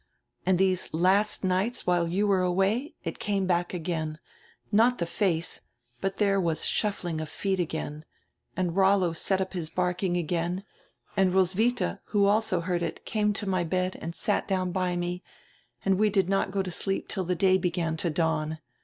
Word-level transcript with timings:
And 0.47 0.57
these 0.57 0.91
last 0.95 1.43
nights 1.43 1.85
while 1.85 2.07
you 2.07 2.25
were 2.25 2.41
away, 2.41 2.95
it 3.03 3.19
came 3.19 3.45
back 3.45 3.71
again, 3.71 4.17
not 4.71 4.97
die 4.97 5.05
face, 5.05 5.61
but 5.99 6.17
there 6.17 6.41
was 6.41 6.65
shuffling 6.65 7.21
of 7.21 7.29
feet 7.29 7.59
again, 7.59 8.03
and 8.57 8.75
Rollo 8.75 9.13
set 9.13 9.39
up 9.39 9.53
his 9.53 9.69
barking 9.69 10.17
again, 10.17 10.63
and 11.15 11.35
Ros 11.35 11.53
witlia, 11.53 11.99
who 12.05 12.25
also 12.25 12.61
heard 12.61 12.81
it, 12.81 13.05
came 13.05 13.31
to 13.33 13.45
my 13.45 13.63
hed 13.63 13.95
and 14.01 14.15
sat 14.15 14.47
down 14.47 14.73
hy 14.73 14.95
me 14.95 15.21
and 15.85 15.99
we 15.99 16.09
did 16.09 16.27
not 16.27 16.49
go 16.49 16.63
to 16.63 16.71
sleep 16.71 17.07
till 17.07 17.23
day 17.25 17.59
began 17.59 17.95
to 17.97 18.09
dawn. 18.09 18.57